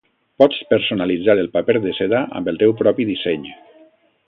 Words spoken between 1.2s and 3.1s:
el paper de seda amb el teu propi